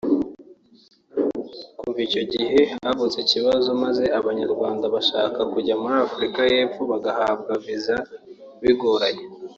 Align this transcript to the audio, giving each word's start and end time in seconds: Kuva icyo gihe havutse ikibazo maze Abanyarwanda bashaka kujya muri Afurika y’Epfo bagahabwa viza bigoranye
Kuva 1.79 1.99
icyo 2.07 2.21
gihe 2.33 2.59
havutse 2.83 3.17
ikibazo 3.21 3.69
maze 3.83 4.03
Abanyarwanda 4.19 4.85
bashaka 4.95 5.39
kujya 5.53 5.75
muri 5.81 5.95
Afurika 6.05 6.39
y’Epfo 6.53 6.81
bagahabwa 6.91 7.51
viza 7.65 7.97
bigoranye 8.63 9.25